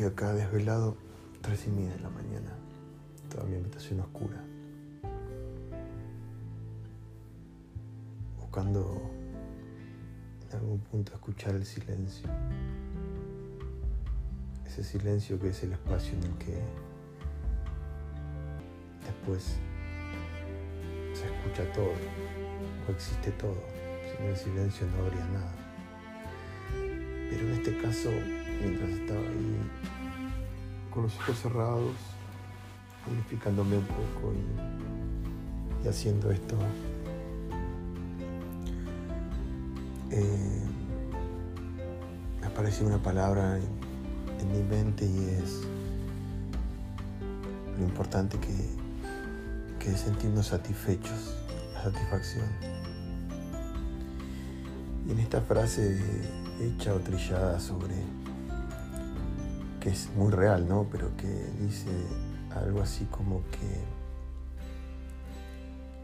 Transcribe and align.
estoy 0.00 0.12
acá 0.12 0.32
desvelado, 0.32 0.96
tres 1.42 1.66
y 1.66 1.70
media 1.70 1.92
de 1.92 2.00
la 2.00 2.08
mañana, 2.08 2.50
toda 3.28 3.44
mi 3.44 3.56
habitación 3.56 4.00
oscura, 4.00 4.42
buscando 8.38 8.98
en 10.48 10.56
algún 10.56 10.78
punto 10.80 11.12
escuchar 11.12 11.54
el 11.54 11.66
silencio, 11.66 12.30
ese 14.66 14.82
silencio 14.84 15.38
que 15.38 15.50
es 15.50 15.62
el 15.64 15.72
espacio 15.72 16.14
en 16.14 16.22
el 16.22 16.38
que 16.38 16.58
después 19.04 19.56
se 21.12 21.26
escucha 21.26 21.70
todo, 21.74 21.92
o 22.88 22.90
existe 22.90 23.32
todo, 23.32 23.62
sin 24.16 24.26
el 24.26 24.36
silencio 24.36 24.86
no 24.86 25.04
habría 25.04 25.26
nada. 25.26 25.52
Pero 27.28 27.46
en 27.46 27.52
este 27.52 27.76
caso, 27.76 28.08
mientras 28.60 28.90
estaba 28.90 29.20
ahí 29.20 29.70
con 30.92 31.04
los 31.04 31.16
ojos 31.16 31.38
cerrados, 31.38 31.92
unificándome 33.10 33.78
un 33.78 33.84
poco 33.84 34.34
y, 35.84 35.88
haciendo 35.88 36.30
esto, 36.30 36.56
eh, 40.10 40.62
me 42.40 42.46
apareció 42.46 42.86
una 42.86 43.02
palabra 43.02 43.56
en, 43.56 43.80
en 44.40 44.52
mi 44.52 44.62
mente 44.62 45.06
y 45.06 45.42
es 45.42 45.62
lo 47.78 47.84
importante 47.84 48.38
que, 48.38 48.54
que 49.78 49.92
es 49.92 50.00
sentirnos 50.00 50.48
satisfechos, 50.48 51.34
la 51.74 51.84
satisfacción. 51.84 52.46
Y 55.06 55.12
en 55.12 55.18
esta 55.18 55.40
frase 55.40 55.98
hecha 56.60 56.94
o 56.94 56.98
trillada 56.98 57.58
sobre, 57.58 57.94
que 59.80 59.88
es 59.88 60.10
muy 60.14 60.30
real, 60.30 60.68
¿no? 60.68 60.86
Pero 60.90 61.16
que 61.16 61.26
dice 61.58 61.90
algo 62.54 62.82
así 62.82 63.06
como 63.06 63.42
que 63.50 63.80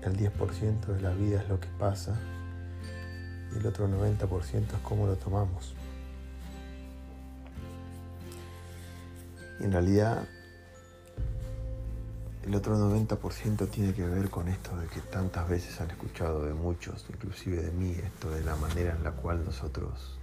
el 0.07 0.17
10% 0.17 0.87
de 0.87 1.01
la 1.01 1.11
vida 1.11 1.43
es 1.43 1.49
lo 1.49 1.61
que 1.61 1.69
pasa 1.79 2.17
y 3.53 3.59
el 3.59 3.67
otro 3.67 3.89
90% 3.89 4.55
es 4.55 4.81
cómo 4.83 5.07
lo 5.07 5.17
tomamos. 5.17 5.75
Y 9.61 9.65
en 9.65 9.73
realidad 9.73 10.27
el 12.45 12.55
otro 12.55 12.77
90% 12.77 13.69
tiene 13.71 13.93
que 13.93 14.07
ver 14.07 14.31
con 14.31 14.49
esto 14.49 14.77
de 14.77 14.87
que 14.87 15.01
tantas 15.01 15.49
veces 15.49 15.81
han 15.81 15.91
escuchado 15.91 16.45
de 16.45 16.55
muchos, 16.55 17.05
inclusive 17.11 17.61
de 17.61 17.73
mí, 17.73 17.91
esto 17.91 18.31
de 18.31 18.45
la 18.45 18.55
manera 18.57 18.95
en 18.95 19.03
la 19.03 19.11
cual 19.11 19.45
nosotros 19.45 20.17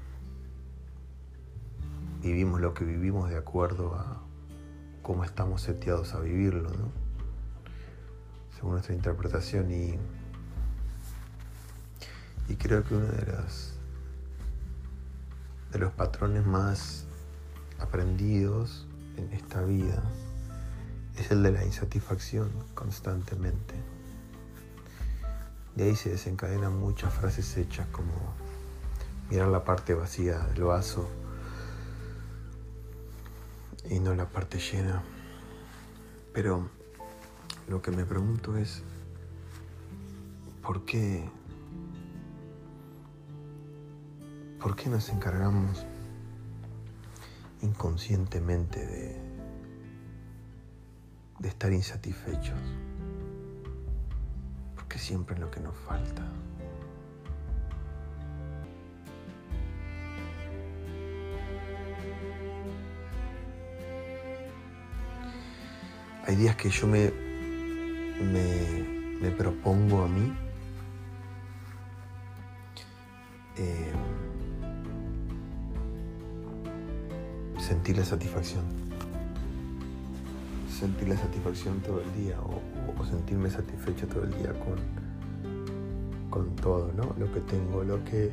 vivimos 2.24 2.62
lo 2.62 2.74
que 2.74 2.86
vivimos 2.86 3.30
de 3.30 3.38
acuerdo 3.38 3.96
a 3.96 4.22
cómo 5.02 5.26
estamos 5.26 5.62
seteados 5.62 6.14
a 6.14 6.22
vivirlo, 6.22 6.72
según 8.56 8.72
nuestra 8.72 8.96
interpretación 8.96 9.70
y, 9.72 10.00
y 12.48 12.56
creo 12.56 12.86
que 12.86 12.96
uno 12.96 13.08
de 13.08 13.26
los, 13.26 13.74
de 15.74 15.80
los 15.80 15.92
patrones 15.92 16.46
más 16.46 17.06
aprendidos 17.80 18.88
en 19.18 19.34
esta 19.34 19.62
vida 19.62 20.02
es 21.18 21.30
el 21.30 21.44
de 21.44 21.52
la 21.52 21.66
insatisfacción 21.66 22.50
constantemente. 22.74 23.76
De 25.76 25.84
ahí 25.84 25.96
se 25.98 26.12
desencadenan 26.12 26.80
muchas 26.80 27.14
frases 27.14 27.58
hechas 27.58 27.86
como 27.88 28.14
mirar 29.30 29.50
la 29.50 29.66
parte 29.66 29.94
vacía 29.94 30.40
del 30.40 30.64
vaso 30.64 31.10
y 33.90 34.00
no 34.00 34.16
la 34.16 34.30
parte 34.30 34.60
llena. 34.60 35.04
Pero 36.34 36.70
lo 37.68 37.82
que 37.82 37.92
me 37.92 38.06
pregunto 38.06 38.58
es, 38.58 38.84
¿por 40.62 40.86
qué? 40.86 41.24
¿Por 44.60 44.76
qué 44.76 44.90
nos 44.90 45.10
encargamos 45.10 45.86
inconscientemente 47.62 48.86
de, 48.86 49.22
de 51.40 51.48
estar 51.50 51.72
insatisfechos? 51.74 52.60
Porque 54.76 54.98
siempre 54.98 55.36
es 55.36 55.42
lo 55.42 55.52
que 55.52 55.60
nos 55.60 55.76
falta. 55.76 56.24
Hay 66.26 66.38
días 66.38 66.56
que 66.56 66.70
yo 66.70 66.88
me, 66.88 67.12
me, 69.22 69.30
propongo 69.32 70.04
a 70.04 70.08
mí 70.08 70.32
eh, 73.58 73.92
sentir 77.60 77.98
la 77.98 78.06
satisfacción. 78.06 78.64
Sentir 80.70 81.10
la 81.10 81.18
satisfacción 81.18 81.82
todo 81.82 82.02
el 82.02 82.14
día 82.14 82.38
o, 82.40 83.06
sentirme 83.06 83.50
satisfecho 83.50 84.08
todo 84.08 84.24
el 84.24 84.34
día 84.38 84.54
con, 84.54 84.80
con 86.30 86.56
todo, 86.56 86.94
¿no? 86.94 87.14
Lo 87.20 87.32
que 87.34 87.42
tengo, 87.42 87.84
lo 87.84 88.02
que 88.06 88.32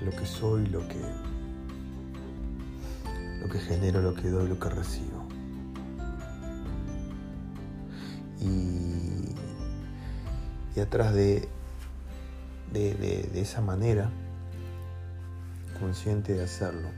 lo 0.00 0.10
que 0.10 0.24
soy, 0.24 0.66
lo 0.68 0.80
que 0.88 1.02
que 3.48 3.58
genero, 3.58 4.02
lo 4.02 4.14
que 4.14 4.28
doy, 4.28 4.48
lo 4.48 4.58
que 4.58 4.68
recibo. 4.68 5.26
Y, 8.40 9.34
y 10.76 10.80
atrás 10.80 11.14
de, 11.14 11.48
de, 12.72 13.40
esa 13.40 13.60
manera, 13.60 14.10
consciente 15.80 16.34
de 16.34 16.44
hacerlo, 16.44 16.88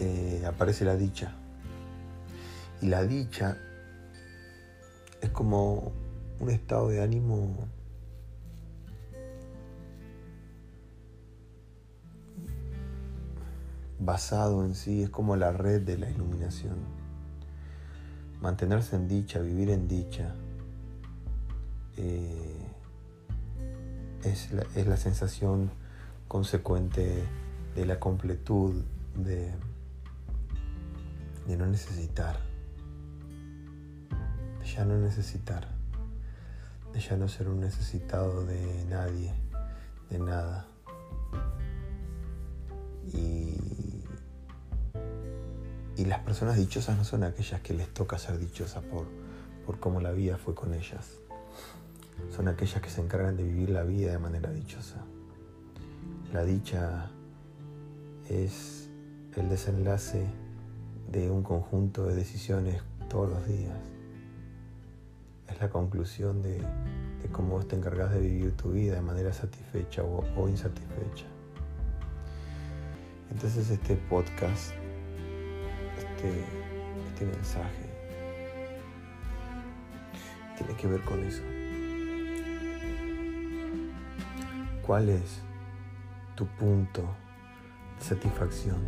eh, 0.00 0.44
aparece 0.46 0.84
la 0.84 0.96
dicha. 0.96 1.34
Y 2.80 2.88
la 2.88 3.04
dicha 3.04 3.56
es 5.20 5.30
como 5.30 5.92
un 6.40 6.50
estado 6.50 6.88
de 6.88 7.02
ánimo 7.02 7.68
basado 14.04 14.64
en 14.64 14.74
sí, 14.74 15.02
es 15.02 15.10
como 15.10 15.36
la 15.36 15.52
red 15.52 15.82
de 15.82 15.98
la 15.98 16.10
iluminación. 16.10 16.76
Mantenerse 18.40 18.96
en 18.96 19.08
dicha, 19.08 19.38
vivir 19.38 19.70
en 19.70 19.86
dicha, 19.86 20.34
eh, 21.96 22.66
es, 24.24 24.50
la, 24.52 24.96
sensación 24.96 25.70
consecuente 26.28 27.22
de 27.74 27.86
la 27.86 28.00
completud, 28.00 28.82
de, 29.16 29.52
de 31.46 31.56
no 31.56 31.66
necesitar, 31.66 32.38
de 34.60 34.66
ya 34.66 34.84
no 34.84 34.96
necesitar, 34.98 35.68
de 36.92 37.00
ya 37.00 37.16
no 37.16 37.28
ser 37.28 37.48
un 37.48 37.60
necesitado 37.60 38.44
de 38.44 38.84
nadie, 38.88 39.32
de 40.10 40.18
nada. 40.18 40.66
Y 43.12 43.91
y 45.96 46.04
las 46.06 46.20
personas 46.20 46.56
dichosas 46.56 46.96
no 46.96 47.04
son 47.04 47.22
aquellas 47.24 47.60
que 47.60 47.74
les 47.74 47.88
toca 47.92 48.18
ser 48.18 48.38
dichosas 48.38 48.82
por, 48.84 49.06
por 49.66 49.78
cómo 49.78 50.00
la 50.00 50.12
vida 50.12 50.38
fue 50.38 50.54
con 50.54 50.74
ellas. 50.74 51.18
Son 52.34 52.48
aquellas 52.48 52.80
que 52.80 52.88
se 52.88 53.00
encargan 53.00 53.36
de 53.36 53.42
vivir 53.42 53.70
la 53.70 53.82
vida 53.82 54.12
de 54.12 54.18
manera 54.18 54.50
dichosa. 54.50 55.04
La 56.32 56.44
dicha 56.44 57.10
es 58.28 58.88
el 59.36 59.48
desenlace 59.48 60.26
de 61.10 61.30
un 61.30 61.42
conjunto 61.42 62.06
de 62.06 62.14
decisiones 62.14 62.82
todos 63.08 63.28
los 63.28 63.46
días. 63.46 63.76
Es 65.48 65.60
la 65.60 65.68
conclusión 65.68 66.42
de, 66.42 66.62
cómo 67.32 67.56
vos 67.56 67.68
te 67.68 67.76
encargas 67.76 68.12
de 68.12 68.20
vivir 68.20 68.56
tu 68.56 68.72
vida 68.72 68.94
de 68.94 69.02
manera 69.02 69.32
satisfecha 69.32 70.02
o, 70.02 70.24
o 70.36 70.48
insatisfecha. 70.48 71.26
Entonces 73.30 73.70
este 73.70 73.96
podcast 73.96 74.72
este, 75.98 76.44
este, 77.08 77.26
mensaje 77.26 77.86
tiene 80.56 80.74
que 80.74 80.86
ver 80.86 81.00
con 81.02 81.22
eso. 81.24 81.42
¿Cuál 84.86 85.08
es 85.08 85.40
tu 86.34 86.46
punto 86.46 87.02
de 87.98 88.04
satisfacción? 88.04 88.78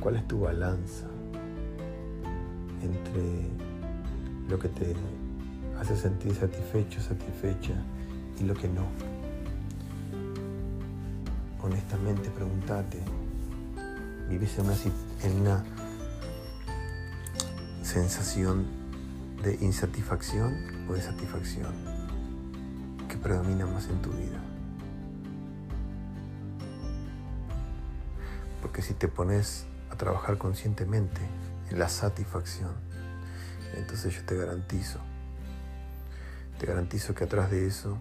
¿Cuál 0.00 0.16
es 0.16 0.26
tu 0.26 0.40
balanza 0.40 1.06
entre 2.82 3.48
lo 4.48 4.58
que 4.58 4.68
te 4.68 4.94
hace 5.78 5.96
sentir 5.96 6.34
satisfecho, 6.34 7.00
satisfecha 7.00 7.74
y 8.40 8.44
lo 8.44 8.54
que 8.54 8.68
no? 8.68 8.86
honestamente 11.62 12.30
pregúntate, 12.30 12.98
¿vives 14.28 14.58
en 14.58 14.64
una, 14.64 14.74
en 15.22 15.40
una 15.40 15.64
sensación 17.90 18.66
de 19.42 19.56
insatisfacción 19.60 20.86
o 20.88 20.92
de 20.92 21.02
satisfacción 21.02 21.74
que 23.08 23.16
predomina 23.16 23.66
más 23.66 23.88
en 23.88 24.00
tu 24.00 24.10
vida? 24.10 24.40
Porque 28.62 28.80
si 28.80 28.94
te 28.94 29.08
pones 29.08 29.66
a 29.90 29.96
trabajar 29.96 30.38
conscientemente 30.38 31.20
en 31.68 31.80
la 31.80 31.88
satisfacción, 31.88 32.70
entonces 33.74 34.14
yo 34.14 34.24
te 34.24 34.36
garantizo, 34.36 35.00
te 36.60 36.66
garantizo 36.66 37.12
que 37.12 37.24
atrás 37.24 37.50
de 37.50 37.66
eso 37.66 37.98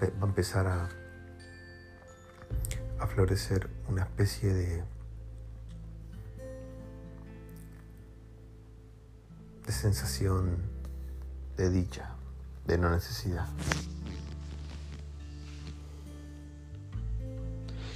va 0.00 0.24
a 0.24 0.28
empezar 0.28 0.68
a, 0.68 0.88
a 3.00 3.06
florecer 3.08 3.68
una 3.88 4.02
especie 4.02 4.54
de, 4.54 4.84
de 9.66 9.72
sensación 9.72 10.62
de 11.56 11.70
dicha, 11.70 12.14
de 12.66 12.78
no 12.78 12.88
necesidad. 12.88 13.48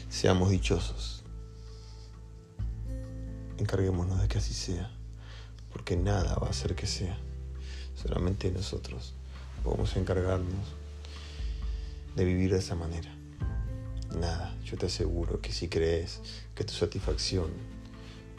Seamos 0.08 0.50
dichosos. 0.50 1.22
Encarguémonos 3.58 4.20
de 4.20 4.26
que 4.26 4.38
así 4.38 4.52
sea, 4.52 4.90
porque 5.72 5.96
nada 5.96 6.34
va 6.36 6.48
a 6.48 6.50
hacer 6.50 6.74
que 6.74 6.88
sea. 6.88 7.16
Solamente 7.94 8.50
nosotros 8.50 9.14
podemos 9.62 9.94
encargarnos 9.96 10.74
de 12.16 12.24
vivir 12.24 12.50
de 12.50 12.58
esa 12.58 12.74
manera. 12.74 13.14
Nada, 14.18 14.56
yo 14.64 14.76
te 14.76 14.86
aseguro 14.86 15.40
que 15.40 15.52
si 15.52 15.68
crees 15.68 16.20
que 16.56 16.64
tu 16.64 16.72
satisfacción 16.72 17.50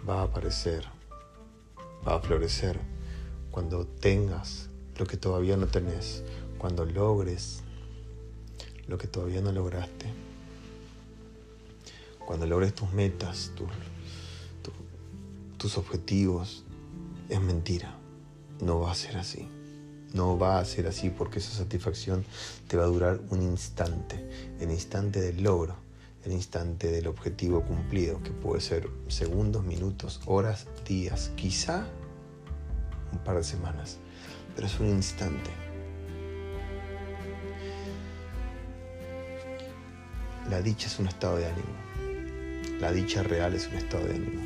va 0.07 0.19
a 0.19 0.23
aparecer, 0.23 0.85
va 2.05 2.15
a 2.15 2.19
florecer 2.19 2.77
cuando 3.51 3.85
tengas 3.85 4.69
lo 4.97 5.05
que 5.05 5.17
todavía 5.17 5.57
no 5.57 5.67
tenés, 5.67 6.23
cuando 6.57 6.85
logres 6.85 7.61
lo 8.87 8.97
que 8.97 9.07
todavía 9.07 9.41
no 9.41 9.51
lograste, 9.51 10.05
cuando 12.25 12.45
logres 12.47 12.73
tus 12.73 12.91
metas, 12.91 13.51
tus, 13.55 13.67
tus 15.57 15.77
objetivos, 15.77 16.63
es 17.29 17.41
mentira, 17.41 17.95
no 18.61 18.79
va 18.79 18.91
a 18.91 18.95
ser 18.95 19.17
así. 19.17 19.47
No 20.13 20.37
va 20.37 20.59
a 20.59 20.65
ser 20.65 20.87
así 20.87 21.09
porque 21.09 21.39
esa 21.39 21.51
satisfacción 21.53 22.25
te 22.67 22.75
va 22.75 22.83
a 22.83 22.87
durar 22.87 23.21
un 23.29 23.41
instante, 23.41 24.27
el 24.59 24.69
instante 24.69 25.21
del 25.21 25.41
logro, 25.41 25.75
el 26.25 26.33
instante 26.33 26.91
del 26.91 27.07
objetivo 27.07 27.61
cumplido, 27.61 28.21
que 28.21 28.31
puede 28.31 28.59
ser 28.59 28.89
segundos, 29.07 29.63
minutos, 29.63 30.19
horas, 30.25 30.67
días, 30.85 31.31
quizá 31.35 31.87
par 33.23 33.37
de 33.37 33.43
semanas, 33.43 33.97
pero 34.55 34.67
es 34.67 34.79
un 34.79 34.87
instante. 34.87 35.49
La 40.49 40.61
dicha 40.61 40.87
es 40.87 40.99
un 40.99 41.07
estado 41.07 41.37
de 41.37 41.45
ánimo. 41.45 42.79
La 42.79 42.91
dicha 42.91 43.23
real 43.23 43.53
es 43.53 43.67
un 43.67 43.75
estado 43.75 44.05
de 44.05 44.15
ánimo. 44.15 44.41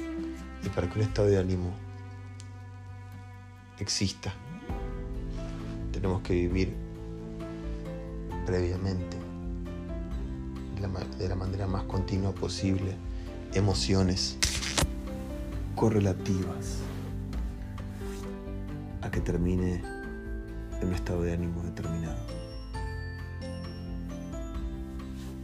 Y 0.63 0.69
para 0.69 0.89
que 0.89 0.99
un 0.99 1.05
estado 1.05 1.27
de 1.27 1.39
ánimo 1.39 1.73
exista, 3.79 4.33
tenemos 5.91 6.21
que 6.21 6.33
vivir 6.33 6.73
previamente, 8.45 9.17
de 11.17 11.27
la, 11.27 11.35
manera 11.35 11.65
más 11.65 11.83
continua 11.83 12.31
posible, 12.33 12.95
emociones 13.53 14.37
correlativas 15.75 16.79
a 19.05 19.11
que 19.11 19.21
termine 19.21 19.83
en 20.81 20.87
un 20.87 20.93
estado 20.93 21.21
de 21.21 21.33
ánimo 21.33 21.61
determinado. 21.63 22.17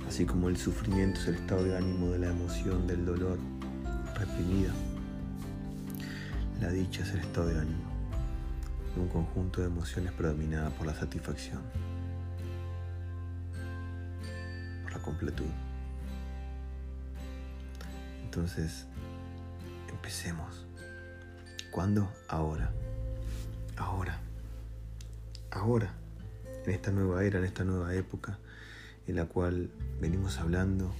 Así 0.08 0.26
como 0.26 0.50
el 0.50 0.58
sufrimiento 0.58 1.20
es 1.22 1.28
el 1.28 1.36
estado 1.36 1.64
de 1.64 1.78
ánimo 1.78 2.10
de 2.10 2.20
la 2.20 2.28
emoción 2.28 2.88
del 2.88 3.06
dolor 3.06 3.38
reprimida, 4.20 4.74
la 6.60 6.70
dicha 6.70 7.04
es 7.04 7.12
el 7.12 7.20
estado 7.22 7.48
de 7.48 7.60
ánimo 7.60 7.92
un 8.96 9.08
conjunto 9.08 9.62
de 9.62 9.68
emociones 9.68 10.12
predominada 10.12 10.70
por 10.72 10.86
la 10.86 10.94
satisfacción, 10.94 11.62
por 14.84 14.92
la 14.92 15.00
completud. 15.00 15.46
Entonces, 18.24 18.86
empecemos. 19.90 20.66
¿Cuándo? 21.72 22.12
Ahora. 22.28 22.72
Ahora. 23.82 24.20
Ahora. 25.52 25.94
En 26.66 26.72
esta 26.72 26.92
nueva 26.92 27.24
era, 27.24 27.40
en 27.40 27.46
esta 27.46 27.64
nueva 27.64 27.96
época 27.96 28.38
en 29.08 29.16
la 29.16 29.26
cual 29.26 29.72
venimos 30.00 30.38
hablando 30.38 30.94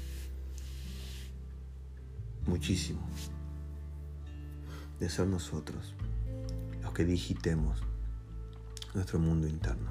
muchísimo 2.48 3.02
de 5.00 5.08
ser 5.08 5.28
nosotros 5.28 5.94
que 6.94 7.06
digitemos 7.06 7.82
nuestro 8.94 9.20
mundo 9.20 9.48
interno, 9.48 9.90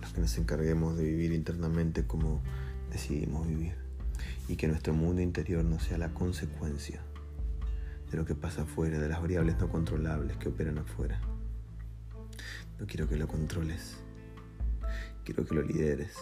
los 0.00 0.12
que 0.12 0.20
nos 0.20 0.36
encarguemos 0.36 0.96
de 0.96 1.04
vivir 1.04 1.32
internamente 1.32 2.06
como 2.06 2.42
decidimos 2.90 3.46
vivir 3.46 3.74
y 4.48 4.56
que 4.56 4.68
nuestro 4.68 4.92
mundo 4.92 5.22
interior 5.22 5.64
no 5.64 5.78
sea 5.78 5.98
la 5.98 6.12
consecuencia 6.12 7.00
de 8.10 8.16
lo 8.16 8.24
que 8.24 8.34
pasa 8.34 8.62
afuera, 8.62 8.98
de 8.98 9.08
las 9.08 9.20
variables 9.20 9.58
no 9.58 9.68
controlables 9.68 10.36
que 10.36 10.48
operan 10.48 10.78
afuera. 10.78 11.20
No 12.78 12.86
quiero 12.86 13.08
que 13.08 13.16
lo 13.16 13.26
controles, 13.26 13.96
quiero 15.24 15.44
que 15.44 15.54
lo 15.54 15.62
lideres, 15.62 16.14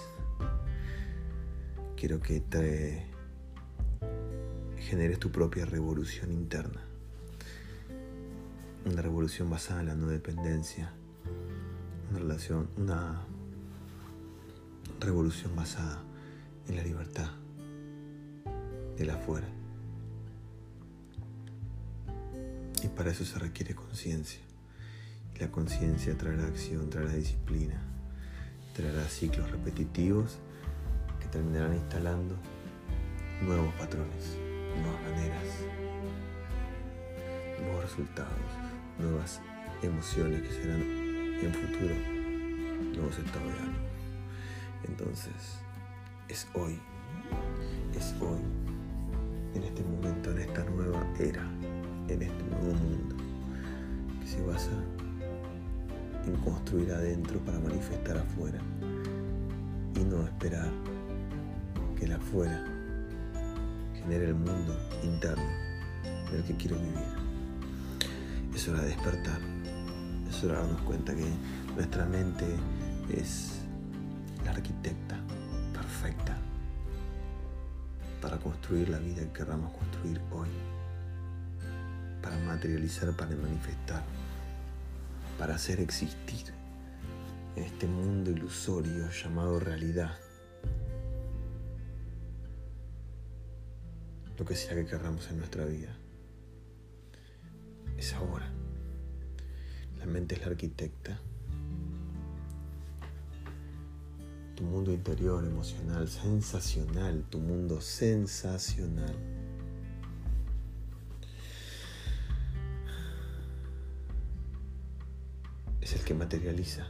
quiero 1.96 2.20
que 2.20 2.40
te 2.40 3.06
generes 4.78 5.18
tu 5.18 5.30
propia 5.30 5.66
revolución 5.66 6.32
interna 6.32 6.86
una 8.86 9.02
revolución 9.02 9.50
basada 9.50 9.80
en 9.80 9.86
la 9.86 9.94
no 9.94 10.06
dependencia, 10.06 10.92
una 12.10 12.20
relación, 12.20 12.68
una 12.76 13.20
revolución 15.00 15.54
basada 15.56 16.02
en 16.68 16.76
la 16.76 16.84
libertad 16.84 17.30
del 18.96 19.10
afuera. 19.10 19.48
Y 22.82 22.88
para 22.88 23.10
eso 23.10 23.24
se 23.24 23.38
requiere 23.40 23.74
conciencia. 23.74 24.45
La 25.40 25.50
conciencia 25.50 26.16
traerá 26.16 26.46
acción, 26.46 26.88
traerá 26.88 27.12
disciplina, 27.12 27.80
traerá 28.74 29.04
ciclos 29.08 29.50
repetitivos 29.50 30.38
que 31.20 31.26
terminarán 31.28 31.74
instalando 31.74 32.36
nuevos 33.42 33.72
patrones, 33.74 34.36
nuevas 34.80 35.02
maneras, 35.02 35.44
nuevos 37.60 37.82
resultados 37.84 38.76
nuevas 38.98 39.40
emociones 39.82 40.42
que 40.42 40.52
serán 40.52 40.80
en 40.80 41.52
futuro 41.52 41.94
nuevos 42.94 43.18
estados 43.18 43.52
de 43.52 43.58
ánimo. 43.58 43.86
Entonces, 44.84 45.58
es 46.28 46.46
hoy, 46.54 46.78
es 47.94 48.14
hoy, 48.20 48.40
en 49.54 49.62
este 49.62 49.82
momento, 49.82 50.30
en 50.30 50.38
esta 50.38 50.64
nueva 50.64 51.06
era, 51.18 51.42
en 52.08 52.22
este 52.22 52.42
nuevo 52.44 52.74
mundo, 52.74 53.16
que 54.20 54.26
se 54.26 54.42
basa 54.42 54.70
en 56.26 56.36
construir 56.36 56.92
adentro 56.92 57.38
para 57.40 57.58
manifestar 57.58 58.18
afuera 58.18 58.58
y 59.94 60.00
no 60.00 60.24
esperar 60.24 60.70
que 61.96 62.04
el 62.04 62.12
afuera 62.12 62.64
genere 63.94 64.26
el 64.26 64.34
mundo 64.34 64.76
interno 65.02 65.44
en 66.28 66.36
el 66.36 66.44
que 66.44 66.56
quiero 66.56 66.76
vivir. 66.76 67.26
Es 68.54 68.68
hora 68.68 68.82
de 68.82 68.88
despertar. 68.88 69.40
Es 70.28 70.42
hora 70.44 70.54
de 70.54 70.60
darnos 70.62 70.82
cuenta 70.82 71.14
que 71.14 71.26
nuestra 71.74 72.04
mente 72.06 72.44
es 73.10 73.60
la 74.44 74.50
arquitecta 74.50 75.16
perfecta 75.72 76.36
para 78.20 78.38
construir 78.38 78.88
la 78.88 78.98
vida 78.98 79.22
que 79.22 79.32
queramos 79.32 79.72
construir 79.72 80.20
hoy. 80.32 80.48
Para 82.22 82.38
materializar, 82.38 83.12
para 83.12 83.36
manifestar, 83.36 84.02
para 85.38 85.54
hacer 85.54 85.80
existir 85.80 86.52
este 87.56 87.86
mundo 87.86 88.30
ilusorio 88.30 89.10
llamado 89.10 89.60
realidad. 89.60 90.18
Lo 94.38 94.44
que 94.44 94.54
sea 94.54 94.74
que 94.74 94.86
querramos 94.86 95.28
en 95.30 95.38
nuestra 95.38 95.64
vida 95.64 95.96
es 97.96 98.12
ahora. 98.12 98.50
La 99.98 100.06
mente 100.06 100.34
es 100.34 100.42
la 100.42 100.48
arquitecta 100.48 101.20
tu 104.56 104.64
mundo 104.64 104.90
interior 104.90 105.44
emocional, 105.44 106.08
sensacional, 106.08 107.24
tu 107.28 107.38
mundo 107.38 107.80
sensacional. 107.82 109.14
Materializa. 116.26 116.84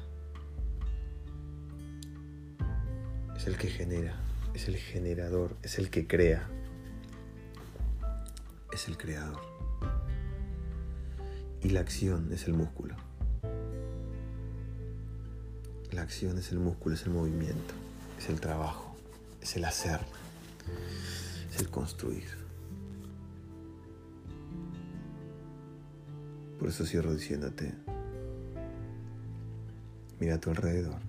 Es 3.37 3.47
el 3.47 3.59
que 3.59 3.69
genera. 3.69 4.19
Es 4.55 4.67
el 4.67 4.77
generador. 4.77 5.55
Es 5.63 5.79
el 5.79 5.91
que 5.91 6.07
crea. 6.07 6.49
Es 8.73 8.89
el 8.89 8.97
creador. 8.97 9.43
Y 11.63 11.69
la 11.69 11.81
acción 11.81 12.33
es 12.33 12.47
el 12.47 12.55
músculo. 12.55 12.97
La 15.93 16.01
acción 16.01 16.39
es 16.39 16.51
el 16.53 16.59
músculo, 16.59 16.95
es 16.95 17.03
el 17.03 17.13
movimiento, 17.13 17.75
es 18.19 18.29
el 18.29 18.41
trabajo, 18.41 18.97
es 19.41 19.57
el 19.57 19.65
hacer, 19.65 20.01
es 21.51 21.61
el 21.61 21.69
construir. 21.71 22.29
Por 26.59 26.69
eso 26.69 26.85
cierro 26.85 27.15
diciéndote, 27.15 27.73
mira 30.21 30.37
a 30.37 30.41
tu 30.41 30.51
alrededor, 30.51 31.01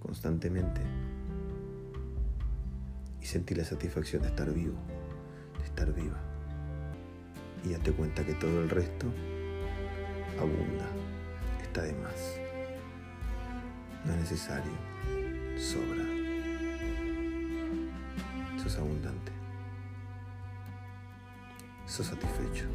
constantemente, 0.00 0.80
y 3.20 3.26
sentí 3.26 3.54
la 3.54 3.64
satisfacción 3.64 4.22
de 4.22 4.28
estar 4.28 4.52
vivo, 4.52 4.78
de 5.58 5.64
estar 5.64 5.92
viva. 5.92 6.20
Y 7.64 7.70
date 7.70 7.92
cuenta 7.92 8.24
que 8.24 8.34
todo 8.34 8.62
el 8.62 8.70
resto 8.70 9.06
abunda 10.38 10.86
de 11.82 11.92
más. 11.94 12.40
No 14.04 14.12
es 14.12 14.18
necesario. 14.18 14.72
Sobra. 15.58 16.04
Sos 18.62 18.76
abundante. 18.78 19.32
Sos 21.86 22.06
satisfecho. 22.06 22.66